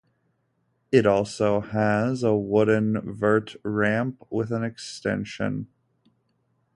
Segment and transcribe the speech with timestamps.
[0.91, 5.67] It also has a wooden vert ramp with a extension.